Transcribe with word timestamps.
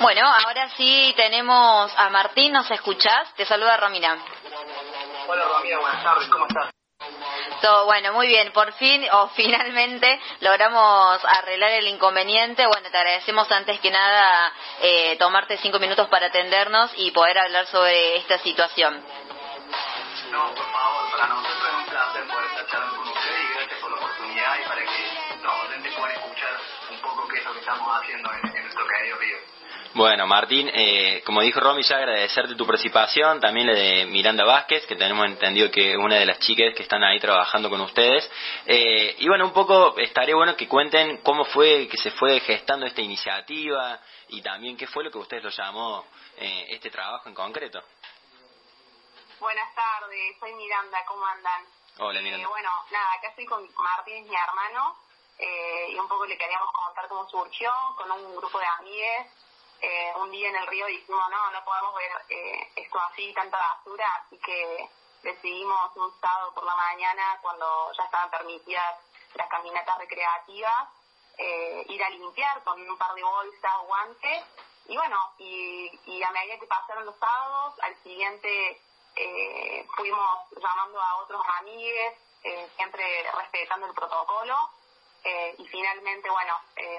Bueno, 0.00 0.26
ahora 0.26 0.66
sí 0.78 1.12
tenemos 1.14 1.92
a 1.94 2.08
Martín, 2.08 2.54
¿nos 2.54 2.70
escuchás? 2.70 3.34
Te 3.34 3.44
saluda 3.44 3.76
Romina. 3.76 4.16
Hola 5.28 5.44
Romina, 5.44 5.78
buenas 5.78 6.02
tardes, 6.02 6.26
¿cómo 6.28 6.46
estás? 6.46 6.70
Todo 7.60 7.84
bueno, 7.84 8.14
muy 8.14 8.26
bien. 8.28 8.50
Por 8.52 8.72
fin 8.72 9.06
o 9.12 9.28
finalmente 9.36 10.18
logramos 10.40 11.22
arreglar 11.22 11.72
el 11.72 11.88
inconveniente. 11.88 12.66
Bueno, 12.66 12.90
te 12.90 12.96
agradecemos 12.96 13.52
antes 13.52 13.78
que 13.80 13.90
nada 13.90 14.50
eh, 14.80 15.16
tomarte 15.18 15.58
cinco 15.58 15.78
minutos 15.78 16.08
para 16.08 16.28
atendernos 16.28 16.92
y 16.96 17.10
poder 17.10 17.38
hablar 17.38 17.66
sobre 17.66 18.16
esta 18.16 18.38
situación. 18.38 19.04
No, 20.30 20.54
por 20.54 20.64
favor, 20.64 21.10
para 21.10 21.26
nosotros 21.26 21.62
es 21.68 21.74
un 21.74 21.84
placer 21.84 22.26
poder 22.26 22.46
estar 22.46 22.66
charlando 22.68 22.96
con 22.96 23.08
ustedes 23.08 23.40
y 23.42 23.54
gracias 23.54 23.80
por 23.80 23.90
la 23.90 23.96
oportunidad 23.98 24.58
y 24.60 24.66
para 24.66 24.80
que 24.80 25.42
los 25.42 25.54
oyentes 25.68 25.94
puedan 25.94 26.16
escuchar 26.16 26.56
un 26.90 26.98
poco 27.00 27.28
qué 27.28 27.38
es 27.38 27.44
lo 27.44 27.52
que 27.52 27.60
estamos 27.60 28.00
haciendo 28.00 28.30
en, 28.32 28.56
en 28.56 28.62
nuestro 28.62 28.86
querido 28.86 29.18
río. 29.18 29.59
Bueno, 29.92 30.24
Martín, 30.24 30.70
eh, 30.72 31.20
como 31.26 31.40
dijo 31.40 31.58
Romy, 31.58 31.82
ya 31.82 31.96
agradecerte 31.96 32.54
tu 32.54 32.64
participación, 32.64 33.40
también 33.40 33.66
la 33.66 33.72
de 33.72 34.06
Miranda 34.06 34.44
Vázquez, 34.44 34.86
que 34.86 34.94
tenemos 34.94 35.26
entendido 35.26 35.68
que 35.68 35.92
es 35.92 35.96
una 35.96 36.14
de 36.14 36.26
las 36.26 36.38
chicas 36.38 36.72
que 36.76 36.84
están 36.84 37.02
ahí 37.02 37.18
trabajando 37.18 37.68
con 37.68 37.80
ustedes. 37.80 38.30
Eh, 38.66 39.16
y 39.18 39.26
bueno, 39.26 39.46
un 39.46 39.52
poco 39.52 39.98
estaría 39.98 40.36
bueno 40.36 40.54
que 40.54 40.68
cuenten 40.68 41.18
cómo 41.22 41.44
fue 41.44 41.88
que 41.88 41.96
se 41.96 42.12
fue 42.12 42.38
gestando 42.38 42.86
esta 42.86 43.00
iniciativa 43.00 43.98
y 44.28 44.40
también 44.42 44.76
qué 44.76 44.86
fue 44.86 45.02
lo 45.02 45.10
que 45.10 45.18
ustedes 45.18 45.42
lo 45.42 45.50
llamó 45.50 46.06
eh, 46.36 46.66
este 46.68 46.88
trabajo 46.90 47.28
en 47.28 47.34
concreto. 47.34 47.82
Buenas 49.40 49.74
tardes, 49.74 50.38
soy 50.38 50.52
Miranda, 50.54 50.98
¿cómo 51.04 51.26
andan? 51.26 51.64
Hola, 51.98 52.20
Miranda. 52.20 52.44
Eh, 52.44 52.48
bueno, 52.48 52.70
nada, 52.92 53.12
acá 53.18 53.28
estoy 53.30 53.46
con 53.46 53.68
Martín, 53.74 54.28
mi 54.28 54.36
hermano, 54.36 54.96
eh, 55.36 55.88
y 55.90 55.98
un 55.98 56.06
poco 56.06 56.26
le 56.26 56.38
queríamos 56.38 56.70
contar 56.72 57.08
cómo 57.08 57.28
surgió, 57.28 57.72
con 57.96 58.08
un 58.12 58.36
grupo 58.36 58.60
de 58.60 58.66
amigues. 58.78 59.26
Eh, 59.82 60.12
un 60.16 60.30
día 60.30 60.48
en 60.48 60.56
el 60.56 60.66
río 60.66 60.86
dijimos, 60.86 61.30
no, 61.30 61.50
no 61.50 61.64
podemos 61.64 61.94
ver 61.94 62.10
eh, 62.28 62.72
esto 62.76 62.98
así, 62.98 63.32
tanta 63.32 63.56
basura, 63.56 64.06
así 64.24 64.38
que 64.38 64.88
decidimos 65.22 65.96
un 65.96 66.12
sábado 66.20 66.52
por 66.54 66.64
la 66.64 66.76
mañana, 66.76 67.38
cuando 67.40 67.92
ya 67.92 68.04
estaban 68.04 68.30
permitidas 68.30 68.96
las 69.34 69.48
caminatas 69.48 69.98
recreativas, 69.98 70.88
eh, 71.38 71.84
ir 71.88 72.02
a 72.02 72.10
limpiar 72.10 72.62
con 72.64 72.80
un 72.80 72.98
par 72.98 73.14
de 73.14 73.22
bolsas, 73.22 73.72
guantes, 73.86 74.44
y 74.86 74.96
bueno, 74.96 75.16
y, 75.38 76.00
y 76.06 76.22
a 76.22 76.30
medida 76.30 76.58
que 76.58 76.66
pasaron 76.66 77.06
los 77.06 77.16
sábados, 77.16 77.74
al 77.80 77.96
siguiente 78.02 78.80
eh, 79.16 79.86
fuimos 79.96 80.38
llamando 80.56 81.00
a 81.00 81.16
otros 81.16 81.42
amigues, 81.58 82.14
eh, 82.42 82.68
siempre 82.76 83.04
respetando 83.36 83.86
el 83.86 83.94
protocolo, 83.94 84.56
eh, 85.24 85.54
y 85.58 85.66
finalmente, 85.68 86.30
bueno, 86.30 86.54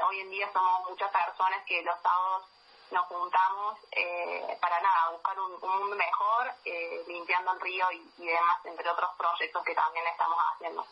hoy 0.07 0.19
en 0.19 0.29
día 0.29 0.51
somos 0.53 0.89
muchas 0.89 1.11
personas 1.11 1.65
que 1.65 1.81
los 1.81 1.99
sábados 2.01 2.43
nos 2.91 3.05
juntamos 3.07 3.77
eh, 3.91 4.57
para 4.59 4.79
nada, 4.81 5.09
buscar 5.11 5.39
un, 5.39 5.51
un 5.61 5.79
mundo 5.79 5.95
mejor, 5.95 6.51
eh, 6.65 7.03
limpiando 7.07 7.53
el 7.53 7.61
río 7.61 7.91
y, 7.91 8.23
y 8.23 8.27
demás, 8.27 8.65
entre 8.65 8.89
otros 8.89 9.09
proyectos 9.17 9.63
que 9.63 9.75
también 9.75 10.05
estamos 10.07 10.37
haciendo. 10.53 10.85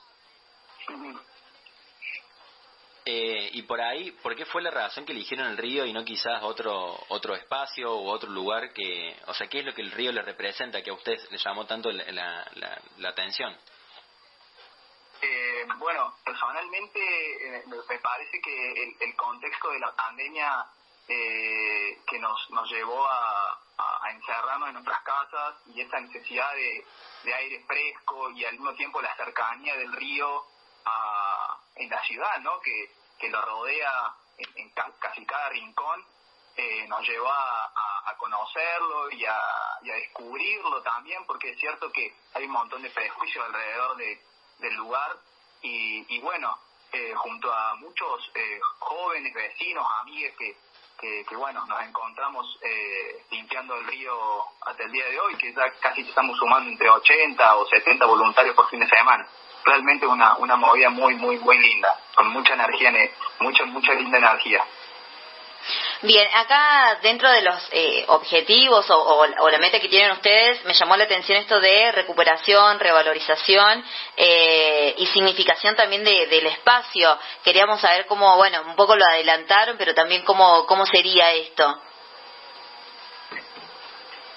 Eh, 3.06 3.50
y 3.54 3.64
por 3.64 3.82
ahí, 3.82 4.12
¿por 4.12 4.36
qué 4.36 4.46
fue 4.46 4.62
la 4.62 4.72
razón 4.72 5.06
que 5.06 5.14
eligieron 5.14 5.48
el 5.48 5.58
río 5.58 5.86
y 5.86 5.94
no 5.94 6.04
quizás 6.04 6.44
otro 6.44 6.96
otro 7.08 7.34
espacio 7.34 7.92
o 7.92 8.12
otro 8.12 8.30
lugar 8.30 8.72
que, 8.74 9.18
o 9.26 9.34
sea, 9.34 9.48
qué 9.48 9.60
es 9.60 9.66
lo 9.66 9.74
que 9.74 9.82
el 9.82 9.92
río 9.92 10.12
le 10.12 10.22
representa 10.22 10.84
que 10.84 10.92
a 10.92 10.94
usted 10.94 11.18
le 11.32 11.38
llamó 11.38 11.66
tanto 11.66 11.92
la, 11.92 12.04
la, 12.12 12.48
la, 12.56 12.82
la 12.98 13.10
atención? 13.10 13.58
Eh, 15.22 15.66
bueno, 15.78 16.16
personalmente 16.24 17.00
eh, 17.00 17.64
me 17.66 17.78
me 17.78 18.00
parece 18.00 18.40
que 18.42 18.84
el, 18.84 18.96
el 19.00 19.16
contexto 19.16 19.70
de 19.72 19.80
la 19.80 19.92
pandemia 19.96 20.66
eh, 21.10 22.02
que 22.08 22.20
nos, 22.20 22.50
nos 22.52 22.70
llevó 22.70 23.06
a, 23.06 23.60
encerrarnos 24.12 24.70
en 24.70 24.74
nuestras 24.74 25.02
casas 25.04 25.56
y 25.68 25.82
esa 25.82 26.00
necesidad 26.00 26.52
de, 26.54 26.86
de 27.24 27.34
aire 27.34 27.64
fresco 27.66 28.32
y 28.32 28.44
al 28.44 28.54
mismo 28.54 28.74
tiempo 28.74 29.02
la 29.02 29.16
cercanía 29.16 29.76
del 29.78 29.92
río 29.94 30.46
a, 30.86 31.58
en 31.76 31.90
la 31.90 32.02
ciudad, 32.04 32.40
¿no? 32.40 32.60
Que, 32.60 32.92
que 33.20 33.30
lo 33.30 33.40
rodea 33.42 34.14
en, 34.38 34.50
en 34.58 34.70
ca- 34.72 34.92
casi 35.00 35.26
cada 35.26 35.50
rincón, 35.50 36.04
eh, 36.58 36.86
nos 36.88 37.08
llevó 37.08 37.30
a, 37.32 37.72
conocerlo 38.18 39.10
y 39.12 39.24
a, 39.26 39.40
y 39.84 39.92
a 39.92 39.96
descubrirlo 39.96 40.82
también, 40.82 41.26
porque 41.26 41.52
es 41.52 41.60
cierto 41.60 41.90
que 41.92 42.14
hay 42.34 42.46
un 42.46 42.52
montón 42.52 42.82
de 42.82 42.90
prejuicios 42.90 43.46
alrededor 43.46 43.96
de, 43.96 44.22
del 44.58 44.74
lugar 44.76 45.16
y, 45.62 46.06
y 46.16 46.20
bueno, 46.20 46.58
eh, 46.92 47.14
junto 47.16 47.54
a 47.54 47.76
muchos 47.76 48.30
eh, 48.36 48.60
jóvenes, 48.80 49.34
vecinos, 49.34 49.88
amigos 50.02 50.34
que, 50.38 50.58
que, 51.00 51.26
que, 51.28 51.36
bueno, 51.36 51.66
nos 51.66 51.82
encontramos 51.84 52.60
eh, 52.62 53.24
limpiando 53.32 53.76
el 53.78 53.86
río 53.88 54.14
hasta 54.66 54.84
el 54.84 54.92
día 54.92 55.06
de 55.06 55.20
hoy, 55.20 55.36
que 55.36 55.54
ya 55.54 55.70
casi 55.80 56.02
estamos 56.02 56.38
sumando 56.38 56.70
entre 56.70 56.90
80 56.90 57.56
o 57.58 57.66
70 57.68 58.06
voluntarios 58.06 58.56
por 58.56 58.70
fin 58.70 58.80
de 58.80 58.88
semana. 58.90 59.26
Realmente 59.66 60.08
una, 60.08 60.38
una 60.38 60.56
movida 60.56 60.90
muy, 60.90 61.16
muy, 61.16 61.38
muy 61.40 61.58
linda, 61.58 61.90
con 62.16 62.28
mucha 62.30 62.54
energía, 62.54 62.92
ne- 62.92 63.12
mucha, 63.40 63.66
mucha 63.66 63.94
linda 63.94 64.18
energía. 64.18 64.64
Bien, 66.02 66.30
acá 66.34 66.98
dentro 67.02 67.30
de 67.30 67.42
los 67.42 67.68
eh, 67.72 68.06
objetivos 68.08 68.86
o, 68.90 69.26
la 69.50 69.58
meta 69.58 69.82
que 69.82 69.90
tienen 69.90 70.12
ustedes, 70.12 70.64
me 70.64 70.74
llamó 70.74 70.96
la 70.96 71.04
atención 71.04 71.38
esto 71.40 71.60
de 71.60 71.92
recuperación, 71.92 72.80
revalorización 72.80 73.84
eh, 74.16 74.96
y 74.98 75.06
significación 75.08 75.76
también 75.76 76.06
de- 76.06 76.28
del 76.28 76.48
espacio. 76.48 77.18
Queríamos 77.44 77.82
saber 77.82 78.06
cómo, 78.06 78.38
bueno, 78.38 78.62
un 78.62 78.78
poco 78.78 78.96
lo 78.96 79.04
adelantaron, 79.04 79.76
pero 79.78 79.94
también 79.94 80.24
cómo, 80.24 80.66
cómo 80.68 80.86
sería 80.86 81.34
esto. 81.34 81.82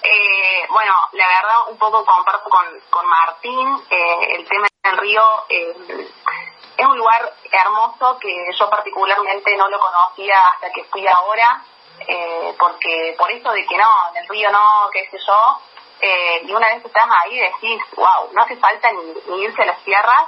Eh, 0.03 0.65
bueno, 0.69 0.93
la 1.13 1.27
verdad 1.27 1.69
un 1.69 1.77
poco 1.77 2.03
comparto 2.03 2.49
con, 2.49 2.65
con 2.89 3.07
Martín 3.07 3.57
eh, 3.89 4.35
el 4.37 4.45
tema 4.49 4.67
del 4.83 4.97
río. 4.97 5.23
Un 6.85 6.97
lugar 6.97 7.33
hermoso 7.51 8.17
que 8.19 8.45
yo 8.57 8.69
particularmente 8.69 9.55
no 9.57 9.67
lo 9.69 9.79
conocía 9.79 10.37
hasta 10.53 10.71
que 10.71 10.83
fui 10.85 11.05
ahora, 11.07 11.61
eh, 12.07 12.55
porque 12.57 13.15
por 13.17 13.31
eso 13.31 13.51
de 13.51 13.65
que 13.65 13.77
no, 13.77 13.89
en 14.11 14.23
el 14.23 14.29
río 14.29 14.51
no, 14.51 14.89
qué 14.91 15.07
sé 15.09 15.17
yo, 15.25 15.59
eh, 16.01 16.41
y 16.45 16.53
una 16.53 16.67
vez 16.67 16.81
que 16.81 16.87
estás 16.87 17.07
ahí 17.23 17.39
decís, 17.39 17.81
wow, 17.95 18.29
no 18.33 18.41
hace 18.41 18.57
falta 18.57 18.91
ni, 18.91 19.13
ni 19.27 19.43
irse 19.43 19.61
a 19.61 19.65
las 19.65 19.83
tierras, 19.83 20.27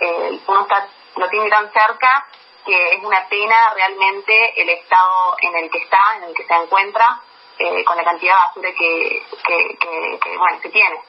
eh, 0.00 0.40
uno 0.46 0.62
está, 0.62 0.88
lo 1.16 1.28
tiene 1.28 1.48
tan 1.48 1.72
cerca 1.72 2.26
que 2.64 2.94
es 2.94 3.04
una 3.04 3.26
pena 3.28 3.72
realmente 3.74 4.60
el 4.60 4.68
estado 4.68 5.36
en 5.40 5.56
el 5.56 5.70
que 5.70 5.78
está, 5.78 6.16
en 6.16 6.24
el 6.24 6.34
que 6.34 6.44
se 6.44 6.54
encuentra, 6.54 7.20
eh, 7.58 7.84
con 7.84 7.96
la 7.96 8.04
cantidad 8.04 8.34
de 8.34 8.40
basura 8.40 8.72
que, 8.72 9.22
que, 9.46 9.78
que, 9.78 10.18
que, 10.18 10.36
bueno, 10.36 10.60
que 10.60 10.68
tiene. 10.68 11.00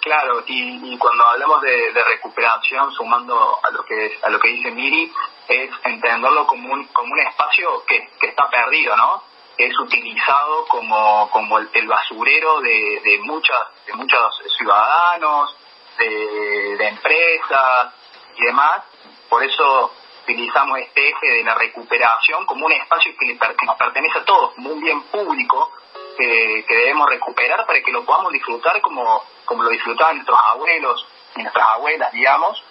Claro, 0.00 0.44
y, 0.46 0.92
y 0.92 0.98
cuando 0.98 1.26
hablamos 1.26 1.62
de, 1.62 1.92
de 1.92 2.04
recuperación, 2.04 2.92
sumando 2.92 3.58
a 3.62 3.70
lo 3.70 3.84
que 3.84 4.18
a 4.22 4.28
lo 4.28 4.38
que 4.38 4.48
dice 4.48 4.70
Miri, 4.70 5.10
es 5.48 5.70
entenderlo 5.84 6.46
como 6.46 6.72
un 6.72 6.84
como 6.88 7.12
un 7.12 7.20
espacio 7.20 7.84
que, 7.86 8.10
que 8.20 8.26
está 8.26 8.48
perdido, 8.50 8.94
¿no? 8.96 9.22
Es 9.56 9.72
utilizado 9.78 10.66
como 10.66 11.30
como 11.30 11.58
el, 11.58 11.86
basurero 11.86 12.60
de, 12.60 13.00
de 13.02 13.18
muchas 13.22 13.58
de 13.86 13.94
muchos 13.94 14.20
ciudadanos, 14.58 15.56
de, 15.98 16.76
de 16.76 16.88
empresas 16.88 17.94
y 18.36 18.44
demás. 18.44 18.82
Por 19.30 19.42
eso 19.42 19.90
utilizamos 20.24 20.80
este 20.80 21.08
eje 21.08 21.26
de 21.26 21.44
la 21.44 21.54
recuperación 21.54 22.44
como 22.44 22.66
un 22.66 22.72
espacio 22.72 23.12
que, 23.18 23.38
que 23.38 23.66
nos 23.66 23.76
pertenece 23.76 24.18
a 24.18 24.24
todos, 24.24 24.54
como 24.54 24.70
un 24.70 24.80
bien 24.80 25.02
público 25.04 25.72
que, 26.16 26.64
debemos 26.68 27.08
recuperar 27.08 27.66
para 27.66 27.80
que 27.80 27.92
lo 27.92 28.04
podamos 28.04 28.32
disfrutar 28.32 28.80
como, 28.80 29.22
como 29.44 29.62
lo 29.62 29.70
disfrutaban 29.70 30.16
nuestros 30.16 30.38
abuelos 30.50 31.06
y 31.36 31.42
nuestras 31.42 31.68
abuelas, 31.68 32.12
digamos, 32.12 32.62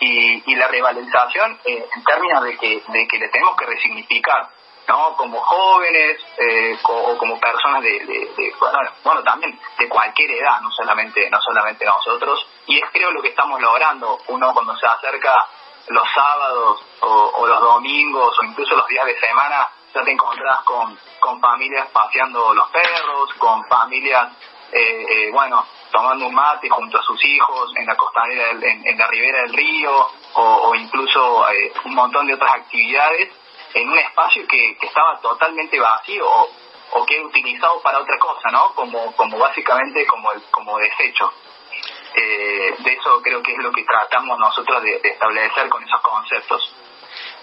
y, 0.00 0.42
y 0.50 0.54
la 0.56 0.68
revalorización 0.68 1.58
eh, 1.64 1.86
en 1.94 2.04
términos 2.04 2.42
de 2.44 2.56
que, 2.56 2.82
de 2.86 3.08
que 3.08 3.18
le 3.18 3.28
tenemos 3.28 3.56
que 3.56 3.66
resignificar, 3.66 4.48
¿no? 4.88 5.16
Como 5.16 5.40
jóvenes 5.40 6.18
eh, 6.38 6.78
o 6.82 7.16
como 7.18 7.38
personas 7.38 7.82
de, 7.82 8.54
bueno, 8.58 8.90
bueno, 9.04 9.22
también 9.22 9.58
de 9.78 9.88
cualquier 9.88 10.30
edad, 10.30 10.60
no 10.60 10.70
solamente, 10.70 11.28
no 11.30 11.40
solamente 11.40 11.84
nosotros, 11.84 12.46
y 12.66 12.78
es 12.78 12.84
creo 12.92 13.10
lo 13.10 13.22
que 13.22 13.28
estamos 13.28 13.60
logrando, 13.60 14.18
uno 14.28 14.52
cuando 14.54 14.76
se 14.76 14.86
acerca 14.86 15.46
los 15.88 16.08
sábados 16.14 16.82
o 17.00 17.46
los 17.46 17.60
domingos 17.60 18.38
o 18.38 18.44
incluso 18.44 18.76
los 18.76 18.86
días 18.86 19.04
de 19.06 19.18
semana 19.18 19.68
ya 19.94 20.02
te 20.04 20.10
encontrás 20.12 20.58
con, 20.64 20.98
con 21.18 21.40
familias 21.40 21.88
paseando 21.92 22.54
los 22.54 22.70
perros, 22.70 23.32
con 23.38 23.64
familias, 23.66 24.32
eh, 24.72 25.06
eh, 25.10 25.30
bueno, 25.32 25.66
tomando 25.90 26.26
un 26.26 26.34
mate 26.34 26.68
junto 26.68 26.98
a 26.98 27.02
sus 27.02 27.22
hijos 27.24 27.72
en 27.76 27.86
la 27.86 27.96
costanera, 27.96 28.48
del- 28.54 28.64
en, 28.86 28.98
la 28.98 29.06
ribera 29.08 29.42
del 29.42 29.52
río 29.52 30.06
o, 30.34 30.74
incluso 30.76 31.48
eh, 31.50 31.72
un 31.84 31.94
montón 31.94 32.26
de 32.26 32.34
otras 32.34 32.54
actividades 32.54 33.30
en 33.74 33.88
un 33.90 33.98
espacio 33.98 34.46
que, 34.46 34.76
que 34.78 34.86
estaba 34.86 35.18
totalmente 35.20 35.78
vacío 35.80 36.24
o, 36.28 36.48
o 36.92 37.06
que 37.06 37.16
era 37.16 37.26
utilizado 37.26 37.80
para 37.82 37.98
otra 37.98 38.18
cosa, 38.18 38.50
¿no? 38.50 38.72
Como, 38.74 39.12
como 39.16 39.38
básicamente 39.38 40.06
como, 40.06 40.30
el, 40.32 40.42
como 40.50 40.78
desecho. 40.78 41.32
Eh, 42.14 42.74
de 42.78 42.92
eso 42.92 43.22
creo 43.22 43.42
que 43.42 43.52
es 43.52 43.58
lo 43.58 43.70
que 43.70 43.84
tratamos 43.84 44.38
nosotros 44.38 44.82
de 44.82 45.00
establecer 45.04 45.68
con 45.68 45.82
esos 45.84 46.00
conceptos. 46.00 46.74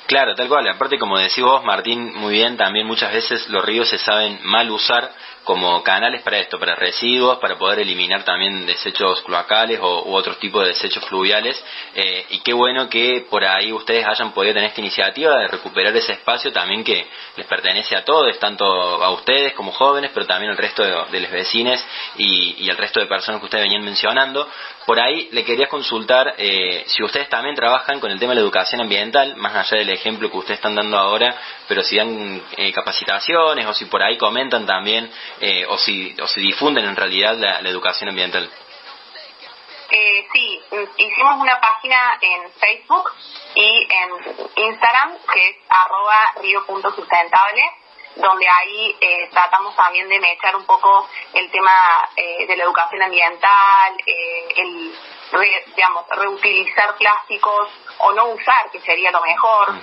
Claro, 0.08 0.36
tal 0.36 0.48
cual. 0.48 0.66
Aparte, 0.70 0.98
como 0.98 1.18
decís 1.18 1.44
vos, 1.44 1.66
Martín, 1.66 2.16
muy 2.16 2.32
bien, 2.32 2.56
también 2.56 2.88
muchas 2.88 3.12
veces 3.12 3.50
los 3.50 3.64
ríos 3.64 3.90
se 3.90 3.98
saben 3.98 4.40
mal 4.44 4.72
usar 4.72 5.12
como 5.44 5.82
canales 5.82 6.22
para 6.24 6.40
esto, 6.40 6.60
para 6.60 6.76
residuos, 6.76 7.40
para 7.40 7.58
poder 7.58 7.80
eliminar 7.80 8.24
también 8.24 8.66
desechos 8.66 9.22
cloacales 9.22 9.80
o, 9.82 10.04
u 10.04 10.14
otros 10.14 10.38
tipos 10.40 10.62
de 10.62 10.70
desechos 10.70 11.06
fluviales. 11.06 11.62
Eh, 11.96 12.26
y 12.32 12.40
qué 12.40 12.54
bueno 12.54 12.90
que 12.90 13.26
por 13.30 13.46
ahí 13.46 13.72
ustedes 13.72 14.06
hayan 14.06 14.34
podido 14.34 14.54
tener 14.54 14.70
esta 14.70 14.82
iniciativa 14.82 15.38
de 15.38 15.48
recuperar 15.48 15.96
ese 15.96 16.14
espacio 16.14 16.52
también 16.52 16.84
que 16.84 17.08
les 17.36 17.46
pertenece 17.46 17.96
a 17.96 18.04
todos, 18.04 18.38
tanto 18.40 18.66
a 18.66 19.10
ustedes 19.12 19.54
como 19.54 19.72
jóvenes, 19.72 20.12
pero 20.14 20.26
también 20.26 20.52
al 20.52 20.58
resto 20.58 20.84
de, 20.84 21.20
los 21.20 21.32
vecinos 21.32 21.84
y, 22.18 22.66
y, 22.66 22.70
al 22.70 22.78
resto 22.78 23.00
de 23.00 23.08
personas 23.08 23.40
que 23.40 23.46
ustedes 23.46 23.64
venían 23.64 23.84
mencionando. 23.84 24.50
Por 24.86 25.00
ahí 25.00 25.30
le 25.32 25.44
quería 25.44 25.68
consultar 25.68 26.36
eh, 26.38 26.84
si 26.88 27.04
ustedes 27.04 27.30
también 27.30 27.56
trabajan 27.56 28.00
con 28.00 28.12
el 28.12 28.20
tema 28.20 28.32
de 28.32 28.36
la 28.36 28.42
educación 28.42 28.82
ambiental, 28.82 29.36
más 29.38 29.54
allá 29.56 29.80
del 29.80 29.97
ejemplo 29.98 30.30
que 30.32 30.38
ustedes 30.38 30.60
están 30.60 30.76
dando 30.76 30.98
ahora, 30.98 31.36
pero 31.68 31.84
si 31.84 31.98
dan 31.98 32.42
eh, 32.56 32.72
capacitaciones 32.72 33.66
o 33.66 33.74
si 33.74 33.86
por 33.86 34.02
ahí 34.02 34.18
comentan 34.18 34.66
también 34.66 35.12
eh, 35.40 35.66
o, 35.68 35.78
si, 35.78 36.16
o 36.22 36.28
si 36.28 36.42
difunden 36.42 36.86
en 36.86 36.96
realidad 36.96 37.36
la, 37.38 37.60
educación 37.70 38.10
ambiental. 38.10 38.50
Eh, 39.90 40.28
sí, 40.34 40.62
hicimos 40.98 41.40
una 41.40 41.60
página 41.60 42.18
en 42.22 42.52
Facebook 42.54 43.12
y 43.56 43.88
en 43.90 44.66
Instagram 44.68 45.18
que 45.34 45.50
es 45.50 45.58
arroba 45.70 46.34
río.sustentable 46.42 47.62
donde 48.16 48.48
ahí 48.50 48.96
eh, 49.00 49.30
tratamos 49.32 49.76
también 49.76 50.10
de 50.10 50.20
mechar 50.20 50.56
un 50.56 50.66
poco 50.66 51.08
el 51.34 51.50
tema 51.52 51.72
eh, 52.16 52.48
de 52.48 52.58
la 52.58 52.64
educación 52.64 53.04
ambiental, 53.04 53.94
el 54.56 54.94
digamos, 55.76 56.06
reutilizar 56.10 56.96
plásticos 56.96 57.70
o 58.00 58.12
no 58.14 58.28
usar, 58.30 58.70
que 58.72 58.80
sería 58.82 59.12
lo 59.12 59.22
mejor, 59.22 59.74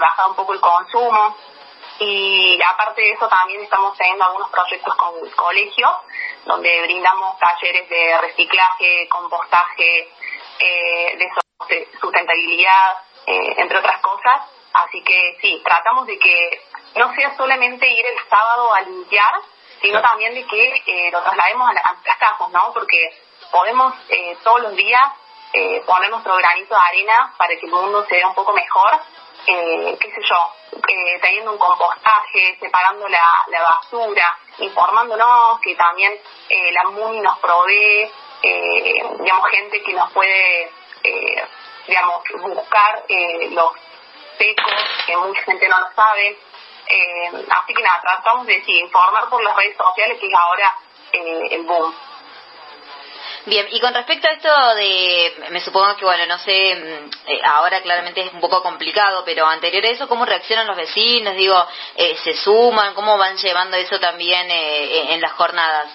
bajar 0.00 0.28
un 0.28 0.36
poco 0.36 0.52
el 0.52 0.60
consumo. 0.60 1.36
Y 1.98 2.60
aparte 2.62 3.00
de 3.00 3.12
eso 3.12 3.28
también 3.28 3.60
estamos 3.62 3.96
teniendo 3.96 4.24
algunos 4.24 4.50
proyectos 4.50 4.94
con 4.96 5.12
colegios 5.30 5.90
donde 6.44 6.82
brindamos 6.82 7.38
talleres 7.38 7.88
de 7.88 8.20
reciclaje, 8.20 9.08
compostaje, 9.08 10.08
eh, 10.58 11.16
de 11.68 11.88
sustentabilidad, 12.00 12.96
eh, 13.26 13.54
entre 13.58 13.78
otras 13.78 14.00
cosas. 14.00 14.42
Así 14.72 15.02
que 15.02 15.38
sí, 15.40 15.62
tratamos 15.64 16.06
de 16.06 16.18
que 16.18 16.60
no 16.96 17.14
sea 17.14 17.36
solamente 17.36 17.88
ir 17.88 18.04
el 18.04 18.18
sábado 18.28 18.74
a 18.74 18.80
limpiar, 18.82 19.34
sino 19.80 20.00
también 20.00 20.34
de 20.34 20.46
que 20.46 20.82
eh, 20.86 21.10
lo 21.12 21.22
traslademos 21.22 21.70
a, 21.70 21.74
las 21.74 22.16
casas, 22.18 22.48
¿no? 22.50 22.72
Porque 22.72 23.10
podemos 23.52 23.94
eh, 24.08 24.36
todos 24.42 24.62
los 24.62 24.74
días 24.74 25.02
eh, 25.52 25.82
poner 25.86 26.10
nuestro 26.10 26.34
granito 26.36 26.74
de 26.74 26.80
arena 26.88 27.34
para 27.36 27.54
que 27.54 27.66
el 27.66 27.72
mundo 27.72 28.04
se 28.08 28.16
vea 28.16 28.26
un 28.26 28.34
poco 28.34 28.52
mejor, 28.52 28.98
eh, 29.46 29.96
qué 30.00 30.10
sé 30.10 30.22
yo, 30.22 30.50
eh, 30.88 31.18
teniendo 31.20 31.52
un 31.52 31.58
compostaje, 31.58 32.56
separando 32.58 33.06
la, 33.08 33.44
basura, 33.50 34.38
informándonos 34.58 35.60
que 35.60 35.74
también 35.74 36.18
eh, 36.48 36.72
la 36.72 36.84
MUNI 36.84 37.20
nos 37.20 37.38
provee, 37.38 38.10
eh, 38.42 39.04
digamos, 39.20 39.50
gente 39.50 39.82
que 39.82 39.92
nos 39.92 40.10
puede, 40.12 40.72
digamos, 41.86 42.22
buscar 42.40 43.04
los 43.50 43.72
secos, 44.38 44.72
que 45.06 45.16
mucha 45.16 45.42
gente 45.42 45.68
no 45.68 45.80
lo 45.80 45.92
sabe. 45.94 46.38
Así 47.50 47.74
que 47.74 47.82
nada, 47.82 48.00
tratamos 48.00 48.46
de 48.46 48.62
sí, 48.64 48.78
informar 48.80 49.28
por 49.28 49.42
las 49.42 49.56
redes 49.56 49.76
sociales, 49.76 50.18
que 50.18 50.26
es 50.26 50.34
ahora 50.34 50.74
el 51.12 51.62
boom. 51.62 51.94
Bien, 53.44 53.66
y 53.72 53.80
con 53.80 53.92
respecto 53.92 54.28
a 54.28 54.32
esto 54.32 54.74
de, 54.76 55.46
me 55.50 55.60
supongo 55.60 55.96
que, 55.96 56.04
bueno, 56.04 56.26
no 56.26 56.38
sé, 56.38 56.76
mm, 56.76 57.30
eh, 57.30 57.40
ahora 57.44 57.80
claramente 57.80 58.20
es 58.20 58.32
un 58.32 58.40
poco 58.40 58.62
complicado, 58.62 59.24
pero 59.24 59.46
anterior 59.46 59.84
a 59.84 59.88
eso, 59.88 60.08
¿cómo 60.08 60.24
reaccionan 60.24 60.66
los 60.66 60.76
vecinos? 60.76 61.34
Digo, 61.34 61.60
eh, 61.96 62.16
¿se 62.22 62.34
suman? 62.34 62.94
¿Cómo 62.94 63.18
van 63.18 63.36
llevando 63.36 63.76
eso 63.76 63.98
también 63.98 64.48
eh, 64.48 65.12
en 65.14 65.20
las 65.20 65.32
jornadas? 65.32 65.88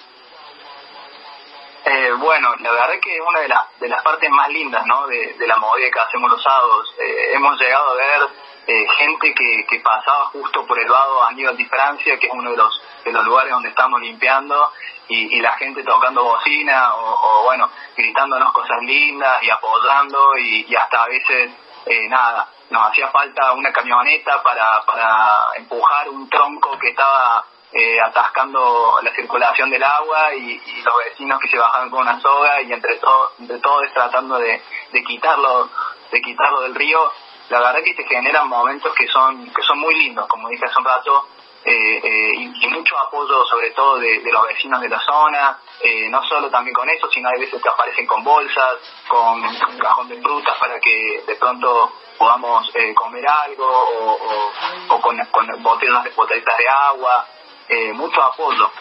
Eh, 1.85 2.11
bueno, 2.17 2.53
la 2.59 2.71
verdad 2.71 2.99
que 3.01 3.15
es 3.15 3.21
una 3.25 3.39
de, 3.39 3.47
las 3.47 3.79
de 3.79 3.88
las 3.88 4.03
partes 4.03 4.29
más 4.29 4.49
lindas 4.49 4.85
¿no? 4.85 5.07
de, 5.07 5.35
de 5.35 5.47
la 5.47 5.55
movida 5.55 5.89
que 5.89 5.99
hacemos 5.99 6.29
los 6.29 6.44
sábados. 6.44 6.94
Eh, 6.99 7.31
hemos 7.33 7.57
llegado 7.57 7.91
a 7.91 7.95
ver 7.95 8.27
eh, 8.67 8.85
gente 8.97 9.33
que, 9.33 9.65
que 9.65 9.79
pasaba 9.79 10.25
justo 10.25 10.65
por 10.67 10.77
el 10.77 10.89
vado 10.89 11.23
Aníbal 11.23 11.55
de 11.55 11.65
Francia, 11.67 12.19
que 12.19 12.27
es 12.27 12.33
uno 12.33 12.51
de 12.51 12.57
los, 12.57 12.81
de 13.05 13.13
los 13.13 13.25
lugares 13.25 13.51
donde 13.51 13.69
estamos 13.69 14.01
limpiando, 14.01 14.71
y, 15.07 15.37
y 15.37 15.39
la 15.39 15.53
gente 15.53 15.83
tocando 15.83 16.21
bocina 16.21 16.93
o, 16.95 17.43
bueno, 17.45 17.69
gritándonos 17.95 18.51
cosas 18.51 18.81
lindas 18.81 19.41
y 19.41 19.49
apoyando, 19.49 20.37
y, 20.37 20.65
y 20.67 20.75
hasta 20.75 21.03
a 21.03 21.07
veces, 21.07 21.51
eh, 21.85 22.09
nada, 22.09 22.49
nos 22.69 22.91
hacía 22.91 23.07
falta 23.07 23.53
una 23.53 23.71
camioneta 23.71 24.43
para, 24.43 24.83
para 24.85 25.37
empujar 25.55 26.09
un 26.09 26.29
tronco 26.29 26.77
que 26.77 26.89
estaba 26.89 27.45
eh, 27.71 28.01
atascando 28.01 28.99
la 29.01 29.11
circulación 29.11 29.69
del 29.69 29.83
agua 29.83 30.33
y, 30.35 30.61
y, 30.65 30.81
los 30.81 30.97
vecinos 31.05 31.39
que 31.39 31.47
se 31.47 31.57
bajaban 31.57 31.89
con 31.89 32.01
una 32.01 32.19
soga 32.19 32.61
y 32.61 32.73
entre, 32.73 32.95
todo, 32.95 33.31
entre 33.39 33.59
todos 33.59 33.93
tratando 33.93 34.37
de, 34.39 34.61
de 34.91 35.03
quitarlo 35.03 35.69
de 36.11 36.21
quitarlo 36.21 36.61
del 36.61 36.75
río 36.75 37.11
la 37.49 37.59
verdad 37.59 37.83
que 37.83 37.95
se 37.95 38.03
generan 38.03 38.47
momentos 38.47 38.94
que 38.94 39.07
son 39.07 39.51
que 39.53 39.61
son 39.61 39.79
muy 39.79 39.95
lindos 39.95 40.27
como 40.27 40.49
dije 40.49 40.65
hace 40.65 40.79
un 40.79 40.85
rato 40.85 41.27
eh, 41.65 41.99
eh, 42.03 42.33
y, 42.35 42.67
mucho 42.67 42.97
apoyo 42.97 43.44
sobre 43.45 43.71
todo 43.71 43.97
de, 43.97 44.19
de, 44.19 44.31
los 44.31 44.47
vecinos 44.47 44.79
de 44.79 44.89
la 44.89 44.99
zona 44.99 45.59
eh, 45.81 46.07
no 46.09 46.23
solo 46.23 46.49
también 46.49 46.73
con 46.73 46.89
eso 46.89 47.09
sino 47.09 47.29
hay 47.29 47.39
veces 47.39 47.61
que 47.61 47.69
aparecen 47.69 48.05
con 48.05 48.23
bolsas 48.23 48.77
con 49.07 49.41
cajón 49.77 50.07
de 50.07 50.21
frutas 50.21 50.55
para 50.59 50.79
que 50.79 51.23
de 51.25 51.35
pronto 51.35 51.91
podamos 52.17 52.69
eh, 52.75 52.94
comer 52.94 53.25
algo 53.29 53.65
o, 53.65 54.51
o, 54.89 55.01
con, 55.01 55.17
con 55.31 55.63
botellas 55.63 56.03
de 56.03 56.09
botellitas 56.11 56.57
de 56.57 56.67
agua 56.67 57.27
eh, 57.69 57.94
mucho 57.94 58.21
apoyo. 58.23 58.71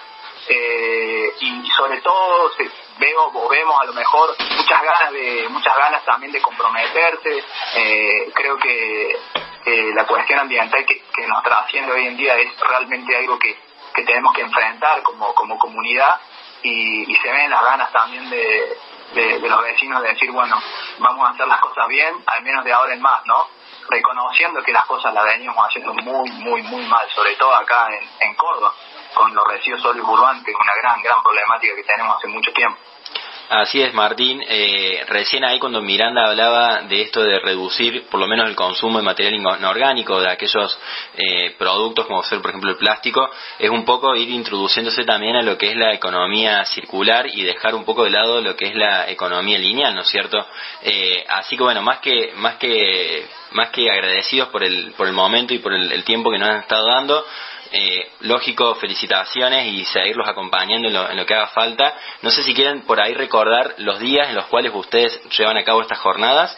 Y 0.49 1.69
sobre 1.77 2.01
todo 2.03 2.51
se, 2.53 2.71
veo 2.99 3.31
o 3.33 3.49
vemos 3.49 3.79
a 3.81 3.85
lo 3.85 3.93
mejor 3.93 4.37
muchas 4.57 4.83
ganas 4.83 5.13
de 5.13 5.49
muchas 5.49 5.77
ganas 5.77 6.05
también 6.05 6.33
de 6.33 6.41
comprometerse. 6.41 7.45
Eh, 7.77 8.33
creo 8.35 8.57
que, 8.59 9.19
la 9.95 10.07
cuestión 10.07 10.39
ambiental 10.39 10.87
que, 10.87 11.03
que 11.13 11.27
nos 11.27 11.43
trasciende 11.43 11.91
hoy 11.91 12.07
en 12.07 12.17
día 12.17 12.37
es 12.37 12.57
realmente 12.61 13.17
algo 13.17 13.37
que, 13.37 13.59
que 13.93 14.05
tenemos 14.05 14.33
que 14.33 14.43
enfrentar 14.43 15.03
como, 15.03 15.35
como 15.35 15.59
comunidad. 15.59 16.21
Y, 16.63 17.17
se 17.17 17.33
ven 17.33 17.51
las 17.51 17.63
ganas 17.63 17.91
también 17.93 18.29
de, 18.31 18.79
de, 19.15 19.49
los 19.49 19.63
vecinos 19.63 20.03
de 20.03 20.09
decir 20.11 20.31
bueno 20.31 20.61
vamos 20.99 21.29
a 21.29 21.33
hacer 21.33 21.47
las 21.47 21.61
cosas 21.61 21.89
bien 21.89 22.15
al 22.27 22.43
menos 22.43 22.65
de 22.65 22.73
ahora 22.73 22.93
en 22.93 23.01
más 23.01 23.25
no 23.27 23.49
reconociendo 23.89 24.63
que 24.63 24.73
las 24.73 24.85
cosas 24.87 25.13
las 25.15 25.25
veníamos 25.25 25.65
haciendo 25.67 25.95
muy, 25.95 26.31
muy, 26.31 26.63
muy 26.63 26.85
mal, 26.87 27.09
sobre 27.15 27.35
todo 27.37 27.55
acá 27.55 27.89
en, 27.91 28.29
en 28.29 28.35
Córdoba, 28.35 28.75
con 29.17 29.35
los 29.35 29.49
residuos 29.49 29.81
sólidos 29.81 30.09
urbanos, 30.09 30.45
que 30.45 30.51
es 30.51 30.57
una 30.61 30.75
gran, 30.83 31.03
gran 31.03 31.23
problemática 31.23 31.75
que 31.75 31.85
tenemos 31.85 32.17
hace 32.19 32.29
mucho 32.29 32.53
tiempo. 32.53 32.79
Así 33.49 33.81
es, 33.81 33.95
Martín. 33.95 34.43
Eh, 34.47 35.05
recién 35.07 35.45
ahí 35.45 35.61
cuando 35.61 35.81
Miranda 35.81 36.29
hablaba 36.29 36.83
de 36.83 37.03
esto 37.03 37.23
de 37.23 37.39
reducir 37.39 38.07
por 38.11 38.19
lo 38.19 38.27
menos 38.27 38.49
el 38.49 38.57
consumo 38.57 38.99
de 38.99 39.05
material 39.05 39.35
inorgánico, 39.35 40.21
de 40.21 40.29
aquellos 40.29 40.77
eh, 41.15 41.55
productos 41.57 42.07
como 42.07 42.25
ser 42.25 42.41
por 42.41 42.51
ejemplo 42.51 42.71
el 42.71 42.77
plástico, 42.77 43.31
es 43.59 43.71
un 43.71 43.85
poco 43.85 44.17
ir 44.17 44.29
introduciéndose 44.31 45.05
también 45.05 45.37
a 45.37 45.43
lo 45.43 45.57
que 45.57 45.71
es 45.71 45.77
la 45.77 45.95
economía 45.95 46.65
circular 46.65 47.29
y 47.33 47.45
dejar 47.45 47.77
un 47.77 47.85
poco 47.85 48.03
de 48.03 48.11
lado 48.11 48.41
lo 48.41 48.57
que 48.57 48.67
es 48.67 48.75
la 48.75 49.09
economía 49.09 49.59
lineal, 49.59 49.95
¿no 49.95 50.01
es 50.01 50.09
cierto? 50.09 50.45
Eh, 50.83 51.25
así 51.29 51.57
que 51.57 51.63
bueno, 51.63 51.83
más 51.83 52.01
que, 52.01 52.33
más 52.35 52.57
que, 52.57 53.29
más 53.53 53.71
que 53.71 53.89
agradecidos 53.89 54.49
por 54.49 54.65
el, 54.65 54.93
por 54.97 55.07
el 55.07 55.13
momento 55.13 55.55
y 55.55 55.61
por 55.61 55.73
el 55.73 56.03
tiempo 56.03 56.33
que 56.33 56.39
nos 56.39 56.49
han 56.49 56.61
estado 56.63 56.89
dando, 56.89 57.25
eh, 57.73 58.11
lógico, 58.21 58.75
felicitaciones 58.77 59.67
y 59.67 59.85
seguirlos 59.85 60.29
acompañando 60.29 60.89
en 60.89 60.95
lo, 60.95 61.11
en 61.11 61.17
lo, 61.17 61.27
que 61.27 61.35
haga 61.35 61.49
falta. 61.49 61.95
No 62.23 62.31
sé 62.31 62.43
si 62.43 62.55
quieren 62.55 62.83
por 62.83 63.01
ahí 63.01 63.15
recordar 63.15 63.75
los 63.79 63.99
días 63.99 64.29
en 64.29 64.35
los 64.35 64.47
cuales 64.47 64.73
ustedes 64.75 65.21
llevan 65.37 65.57
a 65.57 65.65
cabo 65.65 65.83
estas 65.83 65.99
jornadas. 65.99 66.57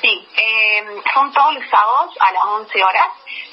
Sí, 0.00 0.28
eh, 0.36 0.84
son 1.14 1.32
todos 1.32 1.54
los 1.54 1.68
sábados 1.70 2.14
a 2.20 2.32
las 2.32 2.44
11 2.44 2.84
horas, 2.84 3.06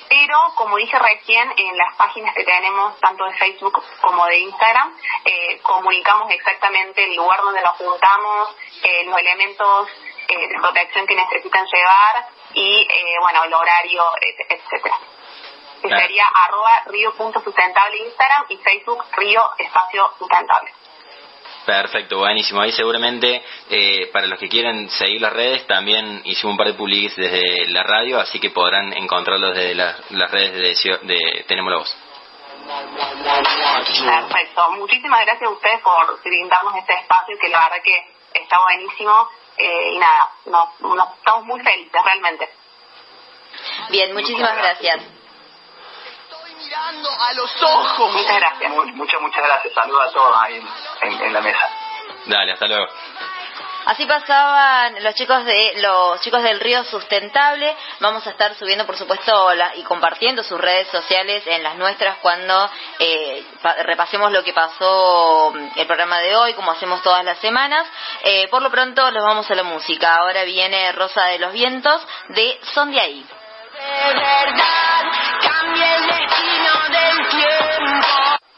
pero 0.10 0.38
como 0.56 0.76
dije 0.78 1.00
recién, 1.00 1.52
en 1.58 1.78
las 1.78 1.96
páginas 1.96 2.36
que 2.36 2.44
tenemos, 2.44 3.00
tanto 3.00 3.24
de 3.24 3.34
Facebook 3.38 3.82
como 4.02 4.26
de 4.26 4.40
Instagram, 4.40 4.94
eh, 5.26 5.60
comunicamos 5.62 6.30
exactamente 6.32 7.06
el 7.06 7.16
lugar 7.16 7.40
donde 7.42 7.62
nos 7.62 7.78
juntamos, 7.78 8.56
eh, 8.84 9.06
los 9.06 9.18
elementos 9.18 9.88
de 10.28 10.60
protección 10.60 11.06
que 11.06 11.16
necesitan 11.16 11.66
llevar 11.66 12.28
y, 12.54 12.88
bueno, 13.22 13.44
el 13.44 13.54
horario, 13.54 14.04
etcétera 14.50 14.96
que 15.84 15.90
claro. 15.90 16.02
sería 16.02 16.26
arroba 16.46 16.84
río.sustentable 16.88 17.98
Instagram 18.06 18.46
y 18.50 18.58
Facebook 18.58 19.04
río 19.18 19.42
espacio 19.60 20.10
sustentable. 20.18 20.72
Perfecto, 21.66 22.18
buenísimo. 22.18 22.62
Ahí 22.62 22.72
seguramente 22.72 23.42
eh, 23.70 24.10
para 24.12 24.28
los 24.28 24.40
que 24.40 24.50
quieran 24.50 24.90
seguir 24.90 25.22
las 25.22 25.32
redes 25.32 25.66
también 25.68 26.22
hicimos 26.26 26.54
un 26.54 26.58
par 26.58 26.68
de 26.68 26.74
publics 26.74 27.16
desde 27.16 27.68
la 27.68 27.84
radio, 27.84 28.20
así 28.20 28.40
que 28.40 28.50
podrán 28.50 28.94
encontrarlos 28.94 29.56
desde 29.56 29.76
la, 29.76 29.96
las 30.10 30.32
redes 30.32 30.54
de, 30.54 30.98
de 31.04 31.46
Tenemos 31.48 31.72
la 31.72 31.78
Voz. 31.78 31.98
Perfecto. 34.06 34.72
Muchísimas 34.72 35.22
gracias 35.26 35.50
a 35.50 35.54
ustedes 35.54 35.82
por 35.82 36.24
brindarnos 36.24 36.76
este 36.78 36.94
espacio 36.94 37.38
que 37.40 37.50
la 37.50 37.60
verdad 37.64 37.84
que 37.84 38.08
está 38.34 38.58
buenísimo 38.62 39.30
eh, 39.58 39.92
y 39.94 40.00
nada, 40.00 40.32
nos, 40.46 40.80
nos 40.80 41.18
estamos 41.18 41.46
muy 41.46 41.62
felices 41.62 42.02
realmente. 42.04 42.50
Bien, 43.90 44.14
muchísimas 44.14 44.56
gracias. 44.56 45.23
Mirando 46.64 47.10
a 47.10 47.34
los 47.34 47.64
ojos. 47.64 48.12
Muchas 48.14 48.36
gracias. 48.38 48.72
Muchas, 48.72 49.22
muchas 49.22 49.44
gracias. 49.44 49.74
Saludos 49.74 50.10
a 50.10 50.12
todos 50.12 50.38
ahí 50.42 50.62
en, 51.02 51.22
en 51.22 51.34
la 51.34 51.42
mesa. 51.42 51.70
Dale, 52.26 52.54
hasta 52.54 52.68
luego. 52.68 52.88
Así 53.86 54.06
pasaban 54.06 55.04
los 55.04 55.14
chicos 55.16 55.44
de 55.44 55.74
los 55.82 56.22
chicos 56.22 56.42
del 56.42 56.62
Río 56.62 56.86
Sustentable. 56.86 57.76
Vamos 58.00 58.26
a 58.26 58.30
estar 58.30 58.56
subiendo, 58.56 58.86
por 58.86 58.96
supuesto, 58.96 59.54
la, 59.56 59.76
y 59.76 59.84
compartiendo 59.84 60.42
sus 60.42 60.60
redes 60.60 60.88
sociales 60.88 61.46
en 61.48 61.64
las 61.64 61.76
nuestras 61.76 62.18
cuando 62.20 62.70
eh, 63.00 63.44
repasemos 63.84 64.32
lo 64.32 64.42
que 64.42 64.54
pasó 64.54 65.52
mm, 65.54 65.80
el 65.80 65.86
programa 65.86 66.20
de 66.20 66.34
hoy, 66.34 66.54
como 66.54 66.72
hacemos 66.72 67.02
todas 67.02 67.26
las 67.26 67.40
semanas. 67.40 67.86
Eh, 68.24 68.48
por 68.48 68.62
lo 68.62 68.72
pronto, 68.72 69.12
los 69.12 69.24
vamos 69.24 69.52
a 69.52 69.56
la 69.56 69.64
música. 69.64 70.16
Ahora 70.16 70.46
viene 70.46 70.94
Rosa 70.94 71.26
de 71.26 71.40
los 71.40 71.52
Vientos 71.52 72.02
de 72.30 72.60
Son 72.74 72.90
de 72.90 73.02
ahí. 73.02 73.26
De 73.74 73.80
verdad, 73.80 75.04
cambia 75.42 75.96
el 75.96 76.06
destino 76.06 76.74
del 76.92 77.28
tiempo. 77.30 78.43